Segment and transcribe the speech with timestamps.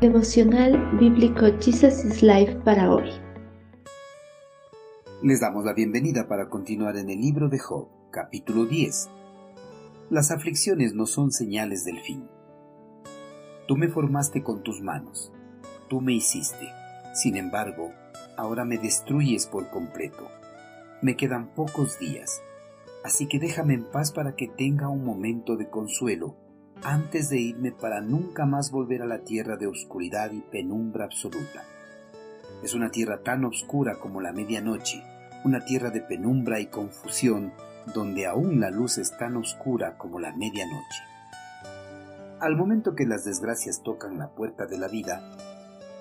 [0.00, 3.10] Devocional Bíblico Jesus is Life para hoy.
[5.22, 9.10] Les damos la bienvenida para continuar en el libro de Job, capítulo 10.
[10.08, 12.26] Las aflicciones no son señales del fin.
[13.68, 15.34] Tú me formaste con tus manos,
[15.90, 16.66] tú me hiciste.
[17.12, 17.92] Sin embargo,
[18.38, 20.28] ahora me destruyes por completo.
[21.02, 22.40] Me quedan pocos días,
[23.04, 26.36] así que déjame en paz para que tenga un momento de consuelo
[26.82, 31.64] antes de irme para nunca más volver a la tierra de oscuridad y penumbra absoluta.
[32.62, 35.02] Es una tierra tan oscura como la medianoche,
[35.44, 37.52] una tierra de penumbra y confusión
[37.94, 41.02] donde aún la luz es tan oscura como la medianoche.
[42.40, 45.20] Al momento que las desgracias tocan la puerta de la vida,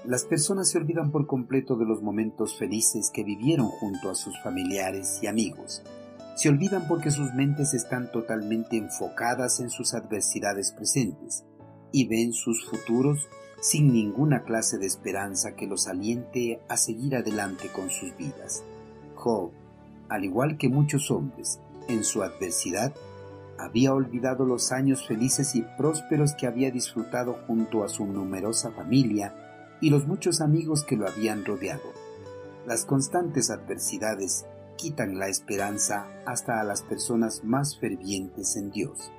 [0.05, 4.41] las personas se olvidan por completo de los momentos felices que vivieron junto a sus
[4.41, 5.83] familiares y amigos,
[6.39, 11.43] se olvidan porque sus mentes están totalmente enfocadas en sus adversidades presentes
[11.91, 13.27] y ven sus futuros
[13.59, 18.63] sin ninguna clase de esperanza que los aliente a seguir adelante con sus vidas.
[19.16, 19.52] Job,
[20.08, 22.94] al igual que muchos hombres, en su adversidad,
[23.58, 29.35] había olvidado los años felices y prósperos que había disfrutado junto a su numerosa familia
[29.81, 31.91] y los muchos amigos que lo habían rodeado.
[32.66, 34.45] Las constantes adversidades
[34.80, 39.11] quitan la esperanza hasta a las personas más fervientes en Dios.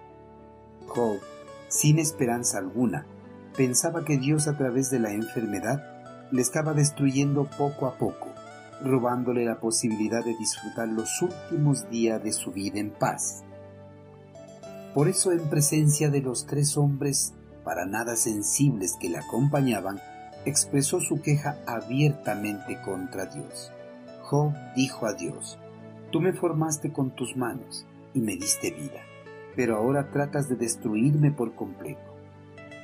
[0.86, 1.20] Job,
[1.68, 3.06] sin esperanza alguna,
[3.56, 5.84] pensaba que Dios a través de la enfermedad
[6.32, 8.28] le estaba destruyendo poco a poco,
[8.82, 13.42] robándole la posibilidad de disfrutar los últimos días de su vida en paz.
[14.94, 20.00] Por eso en presencia de los tres hombres para nada sensibles que le acompañaban,
[20.46, 23.70] expresó su queja abiertamente contra Dios.
[24.30, 25.58] Job dijo a Dios,
[26.12, 29.00] Tú me formaste con tus manos y me diste vida,
[29.56, 32.14] pero ahora tratas de destruirme por completo.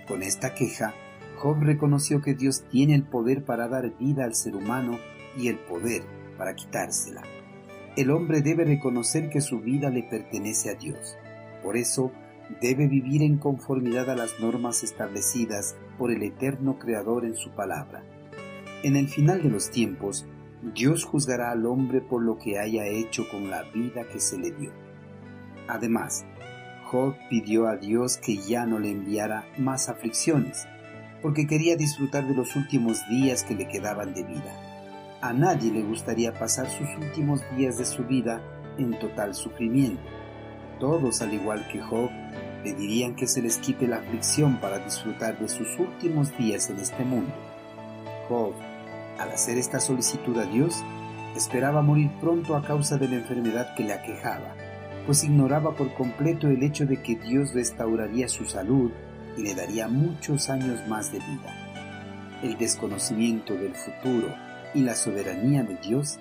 [0.09, 0.93] Con esta queja,
[1.39, 4.99] Job reconoció que Dios tiene el poder para dar vida al ser humano
[5.39, 6.03] y el poder
[6.37, 7.23] para quitársela.
[7.97, 11.17] El hombre debe reconocer que su vida le pertenece a Dios.
[11.63, 12.11] Por eso,
[12.61, 18.03] debe vivir en conformidad a las normas establecidas por el eterno Creador en su palabra.
[18.83, 20.27] En el final de los tiempos,
[20.75, 24.51] Dios juzgará al hombre por lo que haya hecho con la vida que se le
[24.51, 24.73] dio.
[25.69, 26.27] Además,
[26.87, 30.67] Job pidió a Dios que ya no le enviara más aflicciones,
[31.23, 35.19] porque quería disfrutar de los últimos días que le quedaban de vida.
[35.21, 38.41] A nadie le gustaría pasar sus últimos días de su vida
[38.77, 40.03] en total sufrimiento.
[40.81, 42.11] Todos, al igual que Job,
[42.65, 47.05] pedirían que se les quite la aflicción para disfrutar de sus últimos días en este
[47.05, 47.33] mundo.
[48.29, 48.53] Job
[49.19, 50.83] al hacer esta solicitud a Dios,
[51.37, 54.55] esperaba morir pronto a causa de la enfermedad que le aquejaba,
[55.07, 58.91] pues ignoraba por completo el hecho de que Dios restauraría su salud
[59.37, 61.55] y le daría muchos años más de vida.
[62.43, 64.35] El desconocimiento del futuro
[64.75, 66.19] y la soberanía de Dios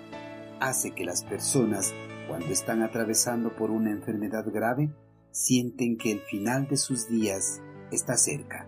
[0.59, 1.93] hace que las personas,
[2.27, 4.93] cuando están atravesando por una enfermedad grave,
[5.31, 7.61] sienten que el final de sus días
[7.91, 8.67] está cerca.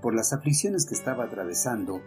[0.00, 2.00] Por las aflicciones que estaba atravesando,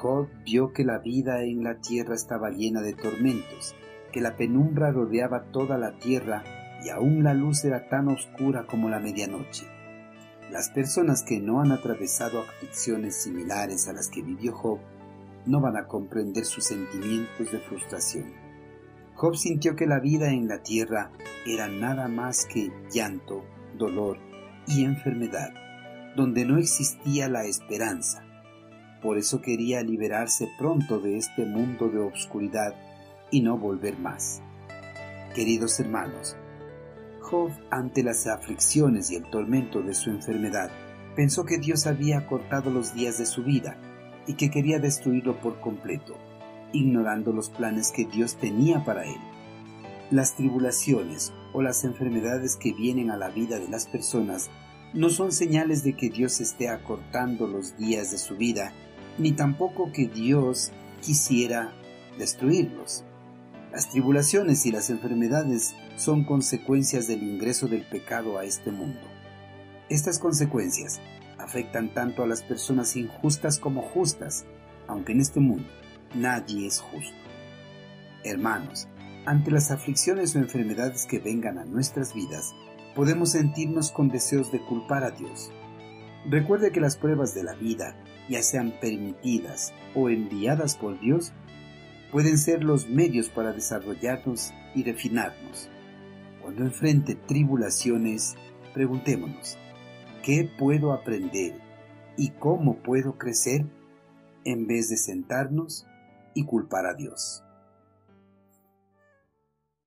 [0.00, 3.74] Job vio que la vida en la tierra estaba llena de tormentos,
[4.12, 6.44] que la penumbra rodeaba toda la tierra
[6.84, 9.66] y aún la luz era tan oscura como la medianoche.
[10.52, 14.78] Las personas que no han atravesado aflicciones similares a las que vivió Job
[15.46, 18.32] no van a comprender sus sentimientos de frustración.
[19.16, 21.10] Job sintió que la vida en la tierra
[21.44, 23.42] era nada más que llanto,
[23.76, 24.18] dolor
[24.68, 25.52] y enfermedad,
[26.14, 28.27] donde no existía la esperanza,
[29.02, 32.74] por eso quería liberarse pronto de este mundo de obscuridad
[33.30, 34.42] y no volver más.
[35.34, 36.36] Queridos hermanos,
[37.20, 40.70] Job, ante las aflicciones y el tormento de su enfermedad,
[41.14, 43.76] pensó que Dios había cortado los días de su vida
[44.26, 46.16] y que quería destruirlo por completo,
[46.72, 49.18] ignorando los planes que Dios tenía para él.
[50.10, 54.50] Las tribulaciones o las enfermedades que vienen a la vida de las personas
[54.94, 58.72] no son señales de que Dios esté acortando los días de su vida
[59.18, 60.70] ni tampoco que Dios
[61.00, 61.72] quisiera
[62.18, 63.04] destruirlos.
[63.72, 69.00] Las tribulaciones y las enfermedades son consecuencias del ingreso del pecado a este mundo.
[69.88, 71.00] Estas consecuencias
[71.38, 74.44] afectan tanto a las personas injustas como justas,
[74.86, 75.68] aunque en este mundo
[76.14, 77.16] nadie es justo.
[78.24, 78.88] Hermanos,
[79.26, 82.54] ante las aflicciones o enfermedades que vengan a nuestras vidas,
[82.94, 85.50] podemos sentirnos con deseos de culpar a Dios.
[86.28, 87.96] Recuerde que las pruebas de la vida
[88.28, 91.32] ya sean permitidas o enviadas por Dios,
[92.12, 95.68] pueden ser los medios para desarrollarnos y refinarnos.
[96.42, 98.36] Cuando enfrente tribulaciones,
[98.74, 99.56] preguntémonos,
[100.22, 101.54] ¿qué puedo aprender
[102.16, 103.64] y cómo puedo crecer
[104.44, 105.86] en vez de sentarnos
[106.34, 107.42] y culpar a Dios.